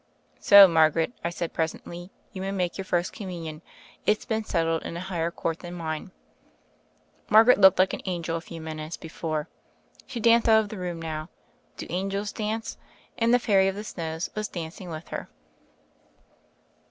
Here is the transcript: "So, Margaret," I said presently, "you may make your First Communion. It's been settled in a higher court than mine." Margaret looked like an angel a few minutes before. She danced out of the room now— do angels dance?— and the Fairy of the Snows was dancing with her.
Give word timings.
"So, 0.39 0.67
Margaret," 0.67 1.13
I 1.23 1.29
said 1.29 1.53
presently, 1.53 2.09
"you 2.33 2.41
may 2.41 2.49
make 2.49 2.75
your 2.75 2.85
First 2.85 3.13
Communion. 3.13 3.61
It's 4.07 4.25
been 4.25 4.43
settled 4.43 4.81
in 4.81 4.97
a 4.97 4.99
higher 4.99 5.29
court 5.29 5.59
than 5.59 5.75
mine." 5.75 6.09
Margaret 7.29 7.59
looked 7.59 7.77
like 7.77 7.93
an 7.93 8.01
angel 8.05 8.35
a 8.35 8.41
few 8.41 8.59
minutes 8.61 8.97
before. 8.97 9.47
She 10.07 10.19
danced 10.19 10.49
out 10.49 10.61
of 10.63 10.69
the 10.69 10.79
room 10.79 10.99
now— 10.99 11.29
do 11.77 11.85
angels 11.91 12.31
dance?— 12.31 12.77
and 13.19 13.31
the 13.31 13.37
Fairy 13.37 13.67
of 13.67 13.75
the 13.75 13.83
Snows 13.83 14.31
was 14.33 14.47
dancing 14.47 14.89
with 14.89 15.09
her. 15.09 15.29